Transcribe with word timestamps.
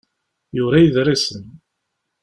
yura 0.55 0.77
iḍrisen. 0.81 1.45